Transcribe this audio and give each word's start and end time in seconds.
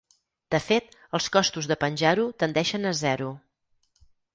De 0.55 0.59
fet, 0.67 0.89
els 1.19 1.29
costos 1.37 1.69
de 1.73 1.79
penjar-ho 1.85 2.27
tendeixen 2.45 2.93
a 2.93 2.99
zero. 3.05 3.33